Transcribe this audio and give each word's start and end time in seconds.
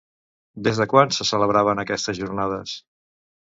Des 0.67 0.79
de 0.81 0.87
quan 0.93 1.13
se 1.17 1.27
celebraven 1.33 1.83
aquestes 1.85 2.21
jornades? 2.23 2.75